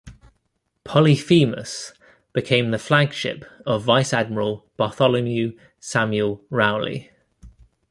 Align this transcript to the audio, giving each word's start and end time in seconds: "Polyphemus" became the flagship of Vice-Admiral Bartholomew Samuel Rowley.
"Polyphemus" 0.83 1.93
became 2.33 2.71
the 2.71 2.79
flagship 2.79 3.45
of 3.67 3.83
Vice-Admiral 3.83 4.65
Bartholomew 4.75 5.55
Samuel 5.79 6.43
Rowley. 6.49 7.11